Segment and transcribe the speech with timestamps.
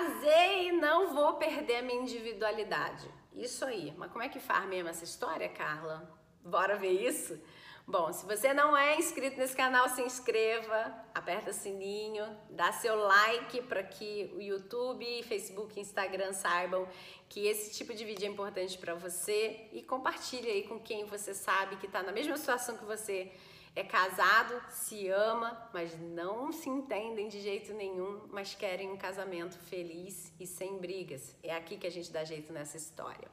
[0.00, 3.06] casei e não vou perder a minha individualidade.
[3.34, 3.92] Isso aí.
[3.98, 6.10] Mas como é que faz mesmo essa história, Carla?
[6.42, 7.38] Bora ver isso?
[7.86, 13.62] Bom, se você não é inscrito nesse canal, se inscreva, aperta sininho, dá seu like
[13.62, 16.86] para que o YouTube, Facebook e Instagram saibam
[17.28, 21.34] que esse tipo de vídeo é importante para você e compartilhe aí com quem você
[21.34, 23.32] sabe que está na mesma situação que você
[23.74, 29.56] é casado, se ama, mas não se entendem de jeito nenhum, mas querem um casamento
[29.58, 31.36] feliz e sem brigas.
[31.42, 33.28] É aqui que a gente dá jeito nessa história.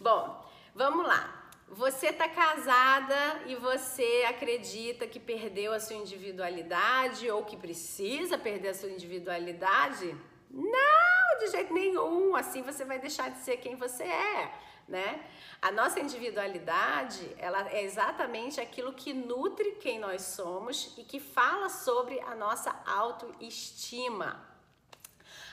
[0.00, 1.42] Bom, vamos lá.
[1.68, 8.68] Você tá casada e você acredita que perdeu a sua individualidade ou que precisa perder
[8.68, 10.14] a sua individualidade?
[10.50, 11.03] Não,
[11.38, 12.34] de jeito nenhum.
[12.36, 14.54] Assim você vai deixar de ser quem você é,
[14.88, 15.24] né?
[15.60, 21.68] A nossa individualidade, ela é exatamente aquilo que nutre quem nós somos e que fala
[21.68, 24.54] sobre a nossa autoestima.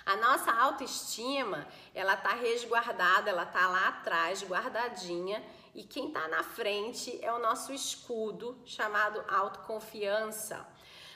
[0.06, 6.44] A nossa autoestima, ela tá resguardada, ela tá lá atrás, guardadinha e quem está na
[6.44, 10.68] frente é o nosso escudo chamado autoconfiança.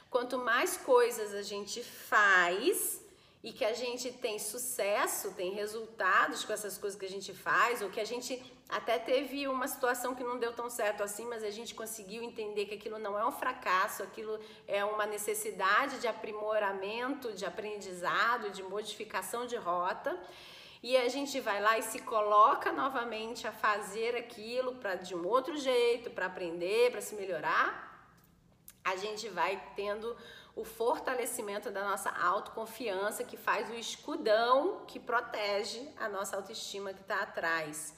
[0.09, 3.04] Quanto mais coisas a gente faz
[3.45, 7.79] e que a gente tem sucesso, tem resultados com essas coisas que a gente faz,
[7.83, 11.43] ou que a gente até teve uma situação que não deu tão certo assim, mas
[11.43, 16.07] a gente conseguiu entender que aquilo não é um fracasso, aquilo é uma necessidade de
[16.07, 20.19] aprimoramento, de aprendizado, de modificação de rota.
[20.81, 25.23] E a gente vai lá e se coloca novamente a fazer aquilo para de um
[25.27, 27.85] outro jeito, para aprender, para se melhorar,
[28.83, 30.15] a gente vai tendo
[30.55, 37.01] o fortalecimento da nossa autoconfiança, que faz o escudão que protege a nossa autoestima que
[37.01, 37.93] está atrás.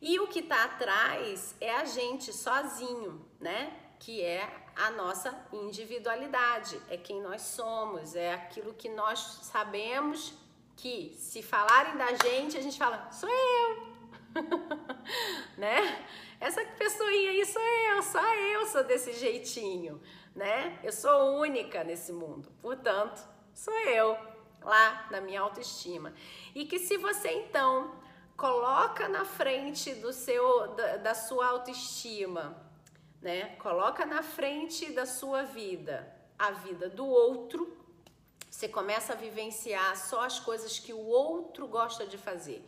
[0.00, 3.72] E o que está atrás é a gente sozinho, né?
[3.98, 10.34] Que é a nossa individualidade, é quem nós somos, é aquilo que nós sabemos
[10.76, 13.96] que se falarem da gente, a gente fala, sou eu.
[15.56, 16.06] né?
[16.38, 20.00] Essa pessoinha aí sou eu, só eu sou desse jeitinho,
[20.36, 20.78] né?
[20.84, 22.52] Eu sou única nesse mundo.
[22.60, 24.16] Portanto, sou eu
[24.62, 26.12] lá na minha autoestima.
[26.54, 27.96] E que se você então
[28.36, 32.54] coloca na frente do seu da, da sua autoestima,
[33.22, 33.56] né?
[33.56, 37.74] Coloca na frente da sua vida a vida do outro,
[38.50, 42.62] você começa a vivenciar só as coisas que o outro gosta de fazer,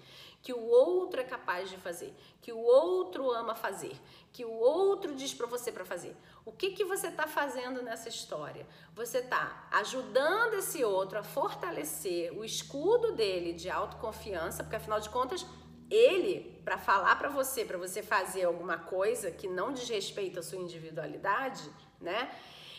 [0.49, 2.11] que o outro é capaz de fazer,
[2.41, 3.95] que o outro ama fazer,
[4.33, 6.17] que o outro diz para você para fazer.
[6.43, 8.67] O que que você está fazendo nessa história?
[8.95, 15.11] Você está ajudando esse outro a fortalecer o escudo dele de autoconfiança, porque afinal de
[15.11, 15.45] contas
[15.91, 20.57] ele para falar para você, para você fazer alguma coisa que não desrespeita a sua
[20.57, 21.71] individualidade,
[22.01, 22.35] né?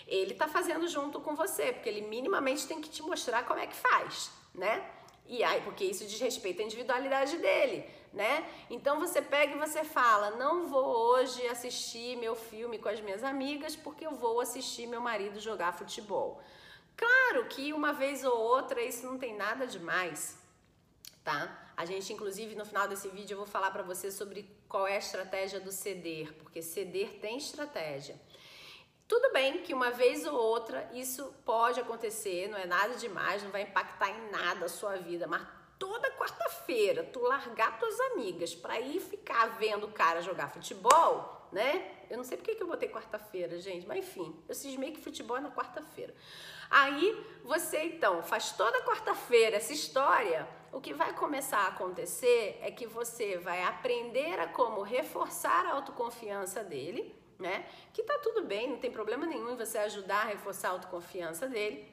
[0.07, 3.68] ele tá fazendo junto com você, porque ele minimamente tem que te mostrar como é
[3.68, 4.99] que faz, né?
[5.30, 8.44] E aí, porque isso diz respeito à individualidade dele, né?
[8.68, 13.24] Então você pega e você fala: "Não vou hoje assistir meu filme com as minhas
[13.24, 16.42] amigas porque eu vou assistir meu marido jogar futebol".
[16.98, 20.36] Claro que uma vez ou outra isso não tem nada demais,
[21.24, 21.40] tá?
[21.78, 24.96] A gente inclusive no final desse vídeo eu vou falar para você sobre qual é
[24.96, 28.20] a estratégia do ceder, porque ceder tem estratégia.
[29.09, 33.50] Tudo bem que uma vez ou outra isso pode acontecer, não é nada demais, não
[33.50, 35.42] vai impactar em nada a sua vida, mas
[35.80, 41.92] toda quarta-feira tu largar tuas amigas para ir ficar vendo o cara jogar futebol, né?
[42.08, 45.38] Eu não sei porque que eu botei quarta-feira, gente, mas enfim, eu cismei que futebol
[45.38, 46.14] é na quarta-feira.
[46.69, 50.48] Aí você então faz toda quarta-feira essa história.
[50.72, 55.72] O que vai começar a acontecer é que você vai aprender a como reforçar a
[55.72, 57.66] autoconfiança dele né?
[57.94, 61.48] Que tá tudo bem, não tem problema nenhum em você ajudar a reforçar a autoconfiança
[61.48, 61.88] dele.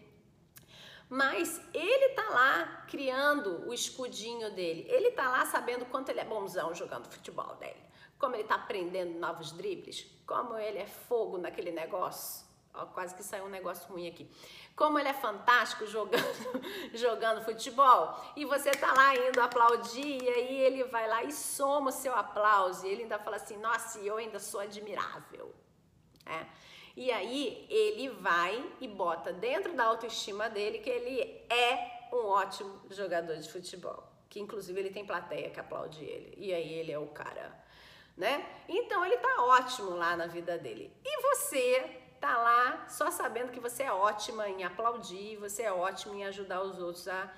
[1.09, 4.87] Mas ele tá lá criando o escudinho dele.
[4.89, 7.81] Ele tá lá sabendo quanto ele é bonzão jogando futebol dele.
[8.19, 12.46] Como ele tá aprendendo novos dribles, como ele é fogo naquele negócio.
[12.77, 14.29] Ó, quase que saiu um negócio ruim aqui
[14.77, 16.23] como ele é fantástico jogando,
[16.93, 21.89] jogando futebol, e você tá lá indo aplaudir, e aí ele vai lá e soma
[21.89, 25.53] o seu aplauso, e ele ainda fala assim, nossa, eu ainda sou admirável.
[26.27, 26.45] É.
[26.95, 32.83] E aí ele vai e bota dentro da autoestima dele que ele é um ótimo
[32.91, 34.03] jogador de futebol.
[34.29, 36.35] Que inclusive ele tem plateia que aplaude ele.
[36.37, 37.55] E aí ele é o cara,
[38.17, 38.45] né?
[38.67, 40.91] Então ele tá ótimo lá na vida dele.
[41.05, 46.17] E você tá lá só sabendo que você é ótima em aplaudir, você é ótima
[46.17, 47.33] em ajudar os outros a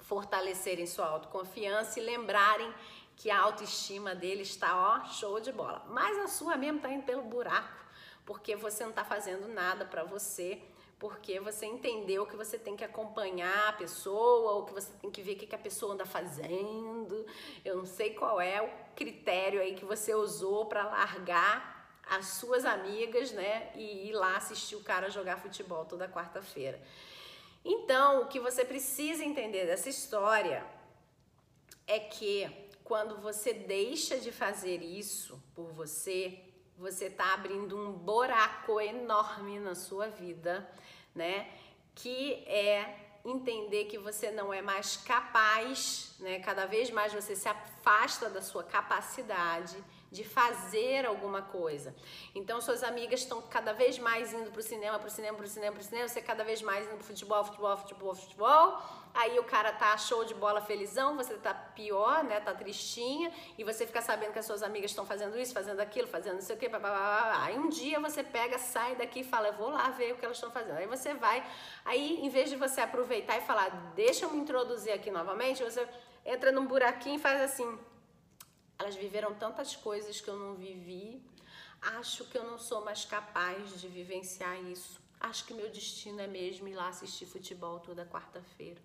[0.00, 2.74] fortalecerem sua autoconfiança e lembrarem
[3.14, 5.84] que a autoestima dele está ó, show de bola.
[5.90, 7.84] Mas a sua mesmo tá indo pelo buraco,
[8.26, 10.60] porque você não tá fazendo nada para você
[10.98, 15.22] porque você entendeu que você tem que acompanhar a pessoa, ou que você tem que
[15.22, 17.24] ver o que a pessoa anda fazendo.
[17.64, 21.77] Eu não sei qual é o critério aí que você usou para largar
[22.10, 26.80] as suas amigas, né, e ir lá assistir o cara jogar futebol toda quarta-feira.
[27.64, 30.64] Então, o que você precisa entender dessa história
[31.86, 32.50] é que
[32.84, 36.38] quando você deixa de fazer isso por você,
[36.78, 40.66] você está abrindo um buraco enorme na sua vida,
[41.14, 41.50] né?
[41.94, 46.38] Que é entender que você não é mais capaz, né?
[46.40, 49.76] Cada vez mais você se afasta da sua capacidade
[50.10, 51.94] de fazer alguma coisa.
[52.34, 55.44] Então, suas amigas estão cada vez mais indo para o cinema, para o cinema, para
[55.44, 58.82] o cinema, para o cinema, você cada vez mais indo para futebol, futebol, futebol, futebol.
[59.14, 62.40] Aí o cara tá show de bola felizão, você tá pior, né?
[62.40, 66.06] Tá tristinha, e você fica sabendo que as suas amigas estão fazendo isso, fazendo aquilo,
[66.06, 69.20] fazendo não sei o quê, blá, blá, blá, Aí um dia você pega, sai daqui
[69.20, 70.76] e fala, eu vou lá ver o que elas estão fazendo.
[70.76, 71.44] Aí você vai,
[71.84, 75.86] aí em vez de você aproveitar e falar, deixa eu me introduzir aqui novamente, você
[76.24, 77.78] entra num buraquinho e faz assim,
[78.78, 81.20] elas viveram tantas coisas que eu não vivi.
[81.80, 85.00] Acho que eu não sou mais capaz de vivenciar isso.
[85.20, 88.80] Acho que meu destino é mesmo ir lá assistir futebol toda quarta-feira.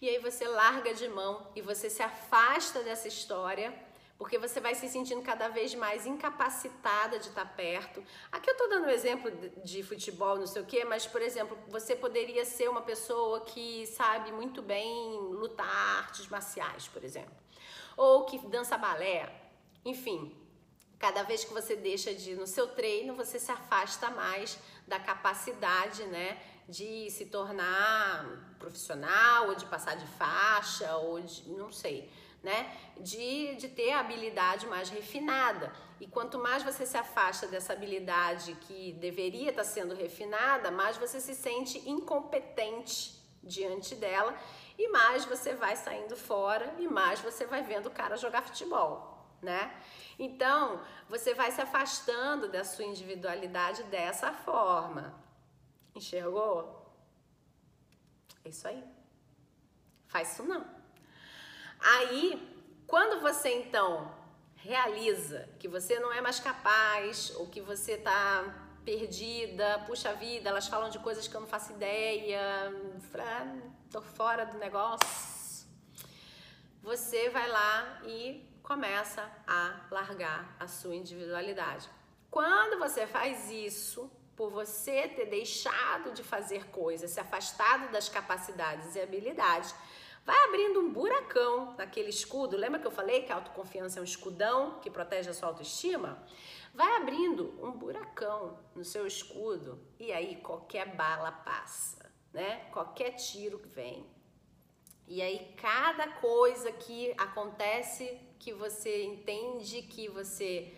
[0.00, 3.74] E aí você larga de mão e você se afasta dessa história,
[4.16, 8.04] porque você vai se sentindo cada vez mais incapacitada de estar perto.
[8.30, 9.30] Aqui eu estou dando um exemplo
[9.64, 13.86] de futebol, não sei o quê, mas, por exemplo, você poderia ser uma pessoa que
[13.86, 15.66] sabe muito bem lutar
[15.98, 17.47] artes marciais, por exemplo
[17.98, 19.28] ou que dança balé,
[19.84, 20.34] enfim.
[20.98, 24.98] Cada vez que você deixa de ir no seu treino, você se afasta mais da
[24.98, 32.10] capacidade, né, de se tornar profissional, ou de passar de faixa, ou de, não sei,
[32.42, 35.72] né, de, de ter a habilidade mais refinada.
[36.00, 41.20] E quanto mais você se afasta dessa habilidade que deveria estar sendo refinada, mais você
[41.20, 44.36] se sente incompetente diante dela
[44.78, 49.26] e mais você vai saindo fora e mais você vai vendo o cara jogar futebol,
[49.42, 49.76] né?
[50.16, 55.14] Então, você vai se afastando da sua individualidade dessa forma.
[55.94, 56.94] Enxergou?
[58.44, 58.84] É isso aí.
[60.06, 60.64] Faz isso não.
[61.80, 64.16] Aí, quando você então
[64.56, 70.66] realiza que você não é mais capaz ou que você tá perdida, puxa vida, elas
[70.66, 72.40] falam de coisas que eu não faço ideia,
[73.92, 75.68] tô fora do negócio.
[76.82, 81.86] Você vai lá e começa a largar a sua individualidade.
[82.30, 88.94] Quando você faz isso, por você ter deixado de fazer coisas, se afastado das capacidades
[88.96, 89.74] e habilidades,
[90.28, 92.56] vai abrindo um buracão naquele escudo.
[92.56, 96.22] Lembra que eu falei que a autoconfiança é um escudão que protege a sua autoestima?
[96.74, 101.98] Vai abrindo um buracão no seu escudo e aí qualquer bala passa
[102.32, 102.66] né?
[102.72, 104.06] Qualquer tiro que vem.
[105.06, 110.74] E aí cada coisa que acontece que você entende que você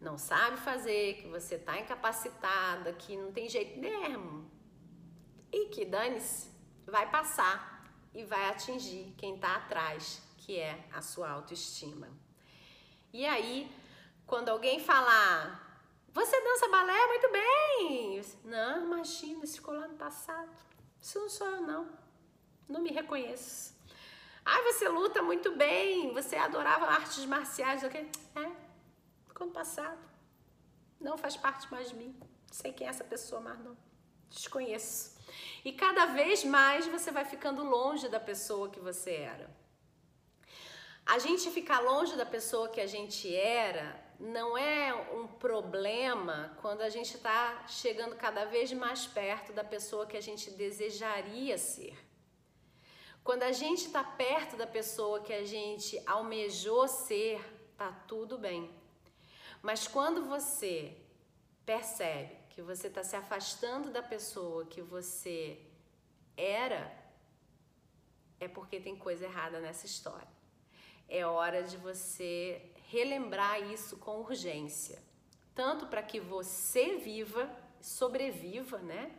[0.00, 4.50] não sabe fazer, que você tá incapacitada, que não tem jeito mesmo.
[5.52, 6.50] E que dane-se,
[6.84, 7.71] vai passar
[8.14, 12.08] e vai atingir quem tá atrás, que é a sua autoestima.
[13.12, 13.70] E aí,
[14.26, 15.62] quando alguém falar,
[16.12, 18.22] você dança balé muito bem.
[18.44, 20.50] Não, imagina, isso ficou lá no passado.
[21.00, 21.88] Isso não sou eu, não.
[22.68, 23.74] Não me reconheço.
[24.44, 28.10] Ah, você luta muito bem, você adorava artes marciais, ok?
[28.34, 28.50] É,
[29.26, 29.98] ficou no passado.
[31.00, 32.14] Não faz parte mais de mim.
[32.18, 33.76] Não sei quem é essa pessoa mais não.
[34.30, 35.11] Desconheço.
[35.64, 39.50] E cada vez mais você vai ficando longe da pessoa que você era.
[41.04, 46.80] A gente ficar longe da pessoa que a gente era não é um problema quando
[46.82, 51.96] a gente está chegando cada vez mais perto da pessoa que a gente desejaria ser.
[53.24, 57.40] Quando a gente está perto da pessoa que a gente almejou ser,
[57.76, 58.70] tá tudo bem.
[59.60, 60.96] Mas quando você
[61.64, 65.58] percebe que você está se afastando da pessoa que você
[66.36, 66.92] era,
[68.38, 70.28] é porque tem coisa errada nessa história.
[71.08, 75.02] É hora de você relembrar isso com urgência,
[75.54, 79.10] tanto para que você viva, sobreviva, né?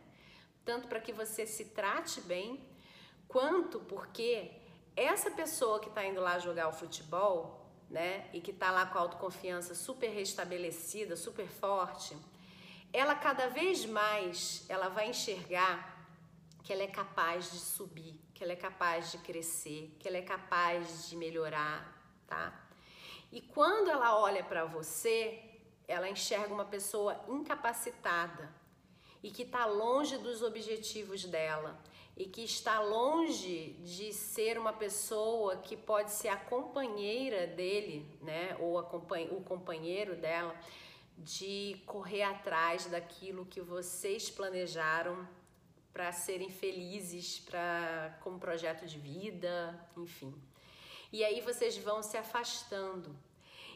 [0.64, 2.64] Tanto para que você se trate bem,
[3.26, 4.52] quanto porque
[4.96, 7.60] essa pessoa que está indo lá jogar o futebol,
[7.90, 12.16] né, e que está lá com a autoconfiança super restabelecida, super forte,
[12.94, 15.76] ela cada vez mais ela vai enxergar
[16.62, 20.22] que ela é capaz de subir, que ela é capaz de crescer, que ela é
[20.22, 21.92] capaz de melhorar,
[22.28, 22.44] tá?
[23.32, 25.42] E quando ela olha para você,
[25.88, 28.48] ela enxerga uma pessoa incapacitada.
[29.24, 31.80] e que está longe dos objetivos dela
[32.14, 38.54] e que está longe de ser uma pessoa que pode ser a companheira dele, né,
[38.60, 40.54] ou a, o companheiro dela,
[41.16, 45.26] de correr atrás daquilo que vocês planejaram
[45.92, 50.34] para serem felizes, para como projeto de vida, enfim.
[51.12, 53.16] E aí vocês vão se afastando.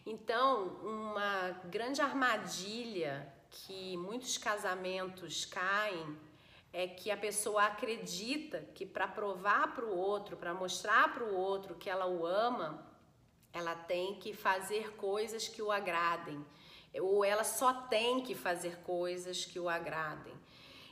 [0.04, 6.18] Então, uma grande armadilha que muitos casamentos caem
[6.72, 11.34] é que a pessoa acredita que para provar para o outro, para mostrar para o
[11.34, 12.86] outro que ela o ama,
[13.52, 16.44] ela tem que fazer coisas que o agradem,
[16.94, 20.34] ou ela só tem que fazer coisas que o agradem.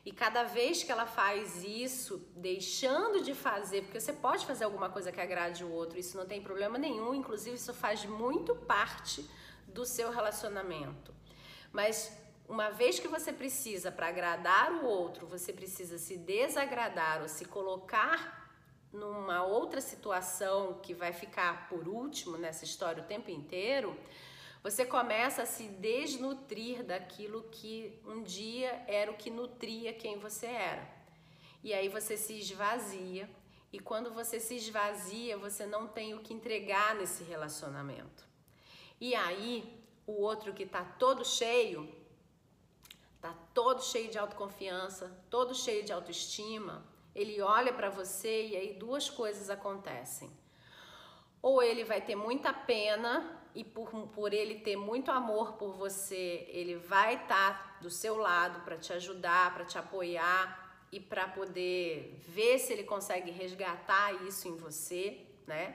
[0.05, 4.89] E cada vez que ela faz isso, deixando de fazer, porque você pode fazer alguma
[4.89, 9.29] coisa que agrade o outro, isso não tem problema nenhum, inclusive isso faz muito parte
[9.67, 11.13] do seu relacionamento.
[11.73, 12.17] Mas
[12.49, 17.45] uma vez que você precisa para agradar o outro, você precisa se desagradar ou se
[17.45, 18.49] colocar
[18.93, 23.99] numa outra situação que vai ficar por último nessa história o tempo inteiro,
[24.63, 30.47] você começa a se desnutrir daquilo que um dia era o que nutria quem você
[30.47, 30.89] era.
[31.63, 33.29] E aí você se esvazia,
[33.73, 38.25] e quando você se esvazia, você não tem o que entregar nesse relacionamento.
[39.01, 41.93] E aí, o outro que está todo cheio,
[43.21, 48.73] tá todo cheio de autoconfiança, todo cheio de autoestima, ele olha para você e aí
[48.75, 50.31] duas coisas acontecem.
[51.43, 56.47] Ou ele vai ter muita pena e por, por ele ter muito amor por você,
[56.51, 61.27] ele vai estar tá do seu lado para te ajudar, para te apoiar e para
[61.27, 65.75] poder ver se ele consegue resgatar isso em você, né?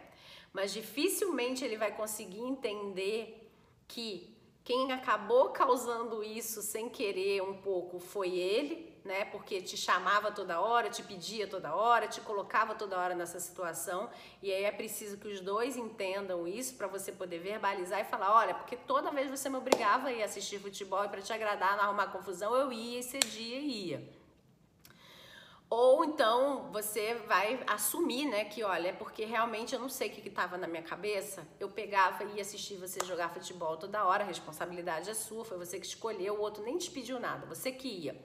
[0.54, 3.50] Mas dificilmente ele vai conseguir entender
[3.88, 4.32] que
[4.64, 9.26] quem acabou causando isso sem querer um pouco foi ele, né?
[9.26, 14.10] Porque te chamava toda hora, te pedia toda hora, te colocava toda hora nessa situação.
[14.42, 18.34] E aí é preciso que os dois entendam isso para você poder verbalizar e falar:
[18.36, 21.78] olha, porque toda vez você me obrigava a ir assistir futebol e para te agradar,
[21.78, 24.22] não arrumar confusão, eu ia esse dia ia.
[25.72, 30.12] Ou então você vai assumir, né, que olha, é porque realmente eu não sei o
[30.12, 31.48] que estava na minha cabeça.
[31.62, 35.58] Eu pegava e ia assistir você jogar futebol toda hora, a responsabilidade é sua, foi
[35.58, 38.22] você que escolheu, o outro nem te pediu nada, você que ia.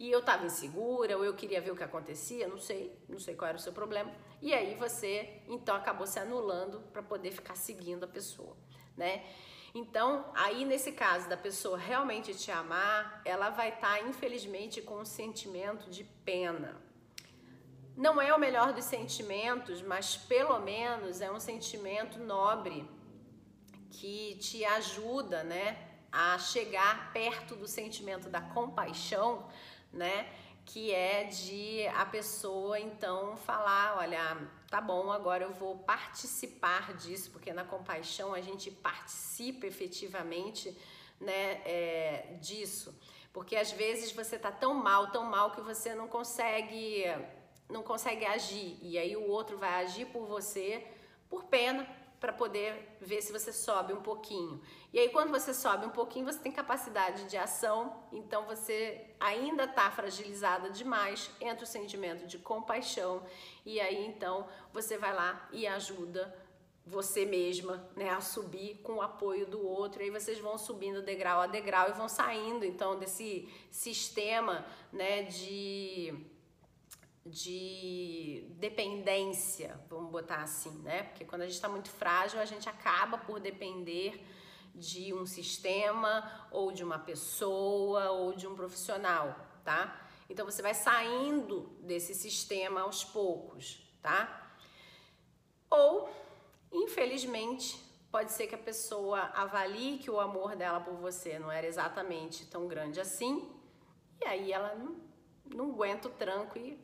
[0.00, 3.34] E eu estava insegura, ou eu queria ver o que acontecia, não sei, não sei
[3.34, 4.10] qual era o seu problema.
[4.40, 8.56] E aí você, então, acabou se anulando para poder ficar seguindo a pessoa,
[8.96, 9.22] né?
[9.74, 14.94] Então, aí nesse caso da pessoa realmente te amar, ela vai estar, tá, infelizmente, com
[14.94, 16.80] um sentimento de pena.
[17.94, 22.88] Não é o melhor dos sentimentos, mas pelo menos é um sentimento nobre
[23.90, 29.46] que te ajuda, né, a chegar perto do sentimento da compaixão,
[29.92, 30.28] né?
[30.72, 34.36] que é de a pessoa então falar, olha,
[34.68, 40.76] tá bom, agora eu vou participar disso, porque na compaixão a gente participa efetivamente,
[41.20, 42.96] né, é, disso,
[43.32, 47.04] porque às vezes você tá tão mal, tão mal que você não consegue,
[47.68, 48.78] não consegue agir.
[48.80, 50.86] E aí o outro vai agir por você
[51.28, 51.88] por pena,
[52.20, 54.60] para poder ver se você sobe um pouquinho.
[54.92, 59.64] E aí, quando você sobe um pouquinho, você tem capacidade de ação, então você ainda
[59.64, 63.24] está fragilizada demais, entra o sentimento de compaixão,
[63.64, 66.36] e aí então você vai lá e ajuda
[66.86, 71.00] você mesma né, a subir com o apoio do outro, e aí vocês vão subindo
[71.00, 76.14] degrau a degrau e vão saindo então desse sistema né, de
[77.30, 81.04] de dependência, vamos botar assim, né?
[81.04, 84.26] Porque quando a gente está muito frágil, a gente acaba por depender
[84.74, 90.08] de um sistema ou de uma pessoa ou de um profissional, tá?
[90.28, 94.56] Então você vai saindo desse sistema aos poucos, tá?
[95.68, 96.10] Ou,
[96.72, 97.78] infelizmente,
[98.10, 102.46] pode ser que a pessoa avalie que o amor dela por você não era exatamente
[102.46, 103.48] tão grande assim,
[104.20, 104.96] e aí ela não,
[105.54, 106.78] não aguenta o tranco e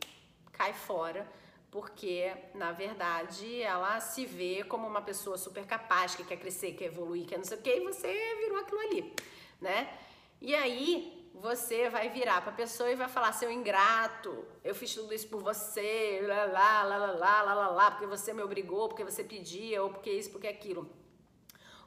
[0.56, 1.26] cai fora,
[1.70, 6.86] porque na verdade ela se vê como uma pessoa super capaz, que quer crescer, quer
[6.86, 9.14] evoluir, quer não sei o que, e você virou aquilo ali,
[9.60, 9.98] né?
[10.40, 14.94] E aí você vai virar para a pessoa e vai falar: seu ingrato, eu fiz
[14.94, 18.88] tudo isso por você, lá, lá, lá, lá, lá, lá, lá, porque você me obrigou,
[18.88, 20.90] porque você pedia, ou porque isso, porque aquilo.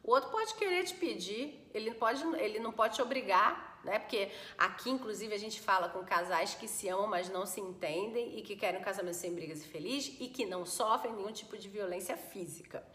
[0.04, 4.00] O outro pode querer te pedir, ele, pode, ele não pode te obrigar né?
[4.00, 8.38] Porque aqui, inclusive, a gente fala com casais que se amam, mas não se entendem
[8.38, 11.58] e que querem um casamento sem brigas e feliz e que não sofrem nenhum tipo
[11.58, 12.86] de violência física,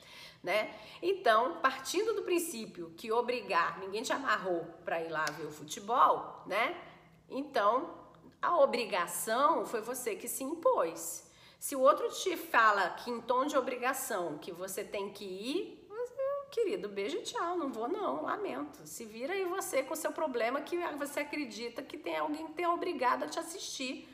[0.43, 0.75] né?
[1.03, 6.43] Então, partindo do princípio que obrigar, ninguém te amarrou para ir lá ver o futebol,
[6.47, 6.77] né?
[7.29, 8.03] Então,
[8.45, 11.25] A obrigação foi você que se impôs.
[11.59, 15.84] Se o outro te fala que em tom de obrigação que você tem que ir,
[16.55, 18.87] querido, beijo e tchau, não vou não, lamento.
[18.87, 22.67] Se vira aí você com seu problema que você acredita que tem alguém que tem
[22.67, 24.09] obrigado a te assistir.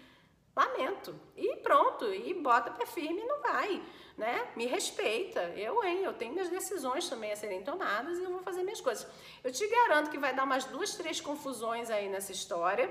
[0.56, 1.14] Lamento.
[1.36, 3.82] E pronto, e bota pé firme e não vai,
[4.16, 4.50] né?
[4.56, 5.40] Me respeita.
[5.50, 8.80] Eu, hein, eu tenho minhas decisões também a serem tomadas e eu vou fazer minhas
[8.80, 9.06] coisas.
[9.44, 12.90] Eu te garanto que vai dar umas duas, três confusões aí nessa história,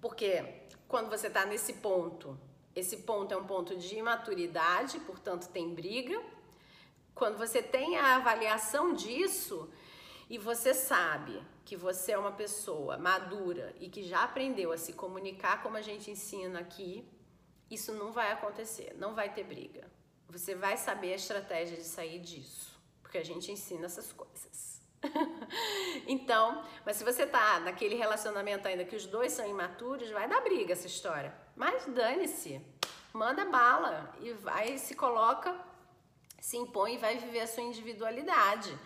[0.00, 0.44] porque
[0.88, 2.38] quando você tá nesse ponto
[2.74, 6.20] esse ponto é um ponto de imaturidade, portanto, tem briga.
[7.14, 9.70] Quando você tem a avaliação disso
[10.28, 14.92] e você sabe que você é uma pessoa madura e que já aprendeu a se
[14.92, 17.06] comunicar como a gente ensina aqui,
[17.70, 19.90] isso não vai acontecer, não vai ter briga.
[20.28, 24.80] Você vai saber a estratégia de sair disso, porque a gente ensina essas coisas.
[26.06, 30.40] então, mas se você tá naquele relacionamento ainda que os dois são imaturos, vai dar
[30.40, 31.34] briga essa história.
[31.56, 32.60] Mas dane-se,
[33.12, 35.58] manda bala e vai se coloca,
[36.40, 38.76] se impõe e vai viver a sua individualidade.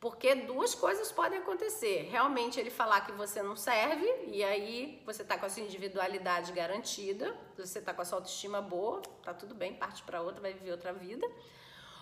[0.00, 2.08] Porque duas coisas podem acontecer.
[2.10, 6.52] Realmente ele falar que você não serve, e aí você tá com a sua individualidade
[6.52, 10.52] garantida, você tá com a sua autoestima boa, tá tudo bem, parte para outra, vai
[10.52, 11.26] viver outra vida.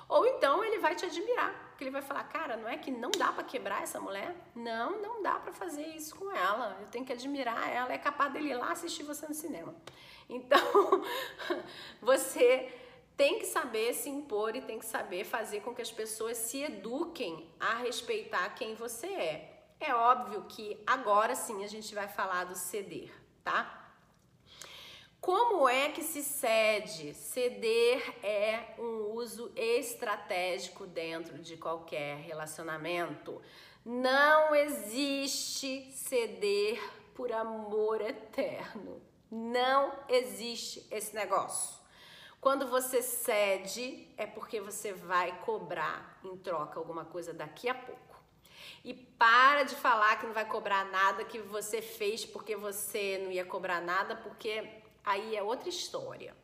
[0.09, 3.11] Ou então ele vai te admirar, porque ele vai falar: "Cara, não é que não
[3.11, 4.35] dá para quebrar essa mulher?
[4.55, 6.77] Não, não dá para fazer isso com ela.
[6.81, 9.75] Eu tenho que admirar ela, é capaz dele ir lá assistir você no cinema".
[10.29, 10.61] Então,
[12.03, 12.82] você
[13.23, 16.65] tem que saber se impor e tem que saber fazer com que as pessoas se
[16.65, 19.63] eduquem a respeitar quem você é.
[19.79, 23.13] É óbvio que agora sim a gente vai falar do ceder,
[23.45, 23.95] tá?
[25.21, 27.15] Como é que se cede?
[27.15, 33.41] Ceder é um uso estratégico dentro de qualquer relacionamento.
[33.85, 36.83] Não existe ceder
[37.15, 39.01] por amor eterno.
[39.31, 41.82] Não existe esse negócio.
[42.43, 48.21] Quando você cede, é porque você vai cobrar em troca alguma coisa daqui a pouco.
[48.83, 53.31] E para de falar que não vai cobrar nada que você fez porque você não
[53.31, 54.69] ia cobrar nada, porque
[55.05, 56.35] aí é outra história.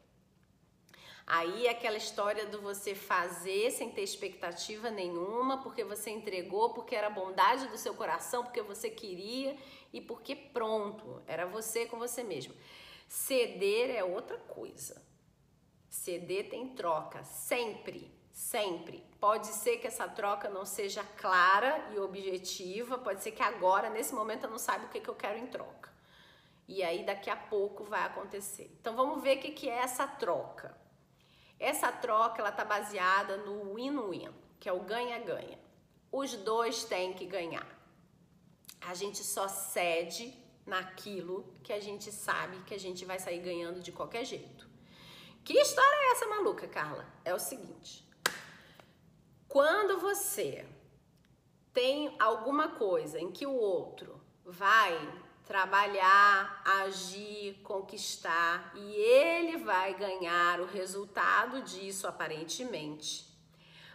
[1.26, 6.94] Aí é aquela história do você fazer sem ter expectativa nenhuma, porque você entregou, porque
[6.94, 9.56] era bondade do seu coração, porque você queria
[9.92, 12.54] e porque pronto, era você com você mesmo.
[13.08, 15.07] Ceder é outra coisa.
[15.88, 19.04] Ceder tem troca, sempre, sempre.
[19.18, 24.14] Pode ser que essa troca não seja clara e objetiva, pode ser que agora, nesse
[24.14, 25.90] momento, eu não saiba o que, que eu quero em troca.
[26.68, 28.70] E aí daqui a pouco vai acontecer.
[28.80, 30.76] Então vamos ver o que, que é essa troca.
[31.58, 34.28] Essa troca ela está baseada no win-win,
[34.60, 35.58] que é o ganha-ganha.
[36.12, 37.66] Os dois têm que ganhar.
[38.80, 43.80] A gente só cede naquilo que a gente sabe que a gente vai sair ganhando
[43.80, 44.67] de qualquer jeito.
[45.48, 47.06] Que história é essa maluca, Carla?
[47.24, 48.06] É o seguinte:
[49.48, 50.68] quando você
[51.72, 54.94] tem alguma coisa em que o outro vai
[55.46, 63.26] trabalhar, agir, conquistar e ele vai ganhar o resultado disso aparentemente,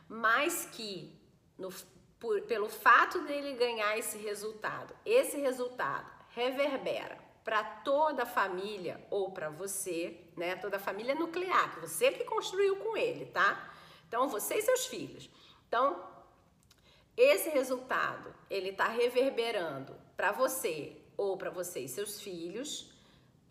[0.09, 1.15] mas que
[1.55, 1.71] no,
[2.19, 9.31] por, pelo fato dele ganhar esse resultado, esse resultado reverbera para toda a família ou
[9.31, 10.55] para você, né?
[10.55, 13.71] Toda a família nuclear, que você que construiu com ele, tá?
[14.07, 15.29] Então, você e seus filhos.
[15.67, 16.07] Então,
[17.17, 22.91] esse resultado, ele está reverberando para você ou para você e seus filhos,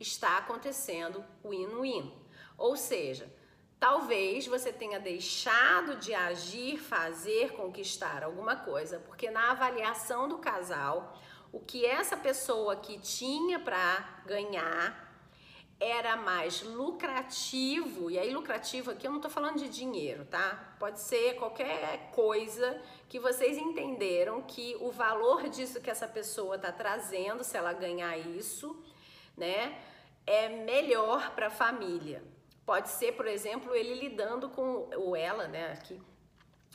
[0.01, 2.13] está acontecendo win-win.
[2.59, 3.33] Ou seja,
[3.79, 11.19] talvez você tenha deixado de agir, fazer, conquistar alguma coisa, porque na avaliação do casal,
[11.53, 15.13] o que essa pessoa que tinha para ganhar
[15.79, 20.77] era mais lucrativo, e aí lucrativo aqui eu não estou falando de dinheiro, tá?
[20.79, 26.71] Pode ser qualquer coisa que vocês entenderam que o valor disso que essa pessoa está
[26.71, 28.81] trazendo, se ela ganhar isso,
[29.37, 29.77] né,
[30.25, 32.23] é melhor para a família.
[32.65, 36.01] Pode ser, por exemplo, ele lidando com, ou ela, né, aqui,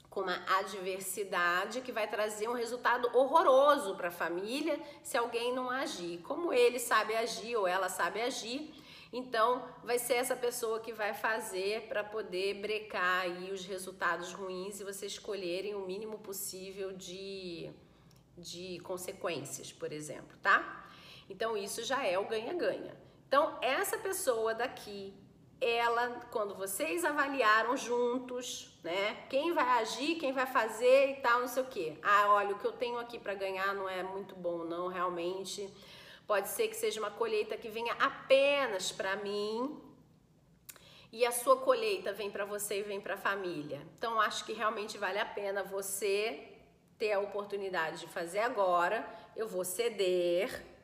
[0.09, 5.69] com uma adversidade que vai trazer um resultado horroroso para a família se alguém não
[5.69, 6.19] agir.
[6.19, 8.73] Como ele sabe agir ou ela sabe agir,
[9.11, 14.79] então vai ser essa pessoa que vai fazer para poder brecar aí os resultados ruins
[14.79, 17.69] e vocês escolherem o mínimo possível de,
[18.37, 20.89] de consequências, por exemplo, tá?
[21.29, 22.95] Então isso já é o ganha-ganha.
[23.27, 25.13] Então essa pessoa daqui
[25.59, 29.25] ela, quando vocês avaliaram juntos, né?
[29.29, 31.97] Quem vai agir, quem vai fazer e tal, não sei o quê.
[32.03, 35.67] Ah, olha, o que eu tenho aqui para ganhar não é muito bom, não, realmente.
[36.27, 39.81] Pode ser que seja uma colheita que venha apenas para mim
[41.11, 43.81] e a sua colheita vem para você e vem para a família.
[43.97, 46.51] Então acho que realmente vale a pena você
[46.97, 49.07] ter a oportunidade de fazer agora.
[49.35, 50.76] Eu vou ceder.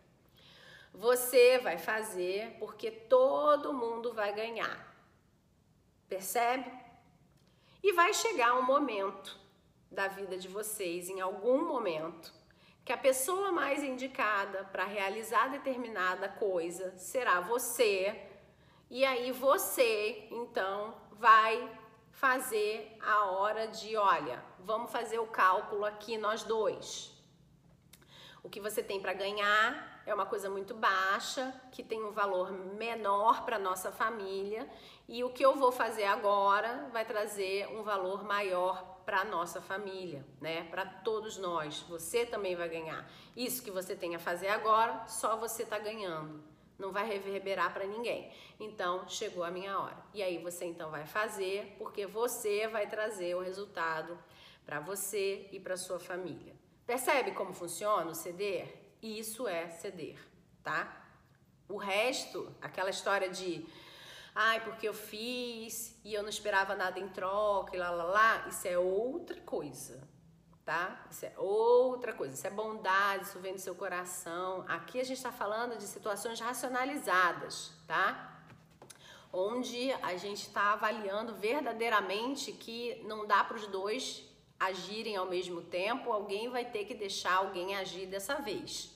[0.93, 4.95] Você vai fazer porque todo mundo vai ganhar.
[6.07, 6.71] Percebe?
[7.81, 9.37] E vai chegar um momento
[9.91, 12.33] da vida de vocês, em algum momento,
[12.85, 18.29] que a pessoa mais indicada para realizar determinada coisa será você
[18.89, 21.67] e aí você, então, vai
[22.11, 27.11] fazer a hora de, olha, vamos fazer o cálculo aqui nós dois.
[28.43, 32.51] O que você tem para ganhar é uma coisa muito baixa, que tem um valor
[32.51, 34.69] menor para nossa família,
[35.07, 40.25] e o que eu vou fazer agora vai trazer um valor maior para nossa família,
[40.39, 40.63] né?
[40.69, 41.81] Para todos nós.
[41.89, 43.09] Você também vai ganhar.
[43.35, 47.85] Isso que você tem a fazer agora, só você está ganhando não vai reverberar para
[47.85, 48.31] ninguém.
[48.59, 49.97] Então, chegou a minha hora.
[50.13, 54.17] E aí você então vai fazer, porque você vai trazer o resultado
[54.65, 56.53] para você e para sua família.
[56.85, 58.15] Percebe como funciona o
[59.03, 59.19] ceder?
[59.19, 60.19] Isso é ceder,
[60.63, 61.05] tá?
[61.67, 63.65] O resto, aquela história de
[64.35, 68.47] ai, porque eu fiz e eu não esperava nada em troca e lá lá lá,
[68.47, 70.13] isso é outra coisa
[70.65, 71.05] tá?
[71.11, 74.63] Isso é outra coisa, isso é bondade, isso vem do seu coração.
[74.67, 78.41] Aqui a gente está falando de situações racionalizadas, tá?
[79.31, 84.23] Onde a gente está avaliando verdadeiramente que não dá para os dois
[84.65, 88.91] agirem ao mesmo tempo, alguém vai ter que deixar alguém agir dessa vez,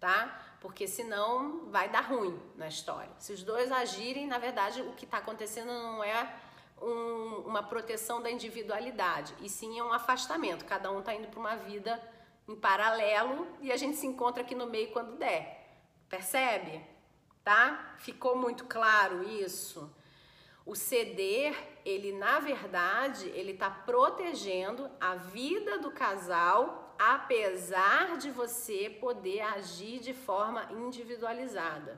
[0.00, 0.56] tá?
[0.60, 3.10] Porque senão vai dar ruim na história.
[3.18, 6.34] Se os dois agirem, na verdade, o que está acontecendo não é
[6.80, 10.64] um, uma proteção da individualidade, e sim é um afastamento.
[10.64, 12.00] Cada um está indo para uma vida
[12.48, 15.78] em paralelo e a gente se encontra aqui no meio quando der.
[16.08, 16.80] Percebe?
[17.42, 17.94] Tá?
[17.98, 19.92] Ficou muito claro isso?
[20.66, 28.90] O ceder, ele na verdade, ele está protegendo a vida do casal, apesar de você
[28.90, 31.96] poder agir de forma individualizada.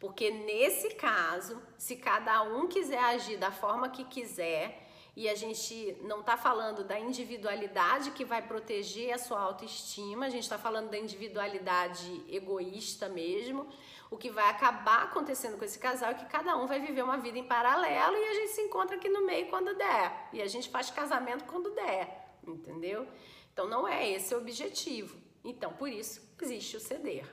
[0.00, 4.81] Porque nesse caso, se cada um quiser agir da forma que quiser,
[5.14, 10.30] e a gente não está falando da individualidade que vai proteger a sua autoestima, a
[10.30, 13.68] gente está falando da individualidade egoísta mesmo.
[14.10, 17.18] O que vai acabar acontecendo com esse casal é que cada um vai viver uma
[17.18, 20.28] vida em paralelo e a gente se encontra aqui no meio quando der.
[20.32, 23.06] E a gente faz casamento quando der, entendeu?
[23.52, 25.16] Então não é esse o objetivo.
[25.44, 27.26] Então por isso existe o ceder.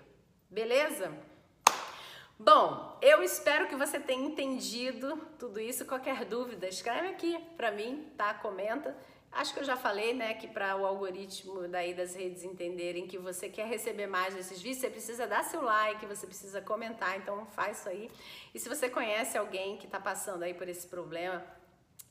[0.50, 1.18] Beleza?
[2.42, 5.86] Bom, eu espero que você tenha entendido tudo isso.
[5.86, 8.34] Qualquer dúvida, escreve aqui para mim, tá?
[8.34, 8.96] Comenta.
[9.30, 13.18] Acho que eu já falei, né, que para o algoritmo daí das redes entenderem que
[13.18, 17.46] você quer receber mais desses vídeos, você precisa dar seu like, você precisa comentar, então
[17.48, 18.10] faz isso aí.
[18.56, 21.46] E se você conhece alguém que está passando aí por esse problema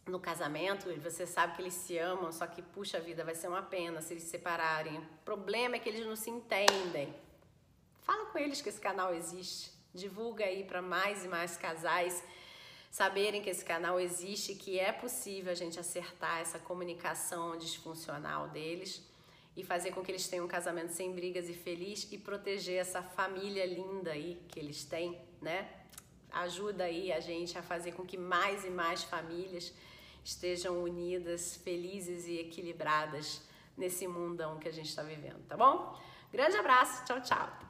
[0.07, 3.49] no casamento, e você sabe que eles se amam, só que puxa vida, vai ser
[3.49, 4.99] uma pena se eles se separarem.
[4.99, 7.15] O problema é que eles não se entendem.
[8.03, 9.78] Fala com eles que esse canal existe.
[9.95, 12.23] Divulga aí para mais e mais casais
[12.91, 19.03] saberem que esse canal existe, que é possível a gente acertar essa comunicação disfuncional deles
[19.57, 23.03] e fazer com que eles tenham um casamento sem brigas e feliz e proteger essa
[23.03, 25.69] família linda aí que eles têm, né?
[26.31, 29.73] Ajuda aí a gente a fazer com que mais e mais famílias
[30.25, 33.43] estejam unidas, felizes e equilibradas
[33.77, 35.99] nesse mundão que a gente está vivendo, tá bom?
[36.31, 37.68] Grande abraço, tchau, tchau!